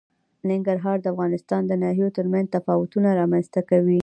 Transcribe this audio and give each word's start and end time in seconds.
ننګرهار 0.49 0.97
د 1.01 1.05
افغانستان 1.13 1.61
د 1.67 1.71
ناحیو 1.83 2.15
ترمنځ 2.17 2.47
تفاوتونه 2.55 3.09
رامنځ 3.19 3.45
ته 3.53 3.61
کوي. 3.69 3.99